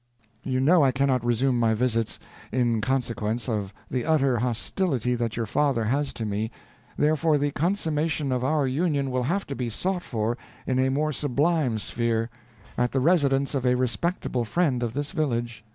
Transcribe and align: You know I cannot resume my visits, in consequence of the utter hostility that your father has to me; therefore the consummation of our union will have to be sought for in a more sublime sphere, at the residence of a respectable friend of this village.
You 0.43 0.59
know 0.59 0.83
I 0.83 0.91
cannot 0.91 1.23
resume 1.23 1.59
my 1.59 1.75
visits, 1.75 2.19
in 2.51 2.81
consequence 2.81 3.47
of 3.47 3.71
the 3.87 4.03
utter 4.03 4.37
hostility 4.39 5.13
that 5.13 5.37
your 5.37 5.45
father 5.45 5.83
has 5.83 6.11
to 6.13 6.25
me; 6.25 6.49
therefore 6.97 7.37
the 7.37 7.51
consummation 7.51 8.31
of 8.31 8.43
our 8.43 8.65
union 8.65 9.11
will 9.11 9.21
have 9.21 9.45
to 9.45 9.55
be 9.55 9.69
sought 9.69 10.01
for 10.01 10.39
in 10.65 10.79
a 10.79 10.89
more 10.89 11.11
sublime 11.11 11.77
sphere, 11.77 12.31
at 12.79 12.93
the 12.93 12.99
residence 12.99 13.53
of 13.53 13.63
a 13.63 13.75
respectable 13.75 14.43
friend 14.43 14.81
of 14.81 14.95
this 14.95 15.11
village. 15.11 15.63